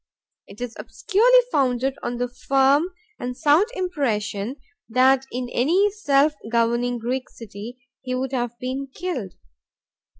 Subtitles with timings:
[0.47, 2.87] It is obscurely founded on the firm
[3.19, 4.55] and sound impression
[4.89, 9.33] that in any self governing Greek city he would have been killed.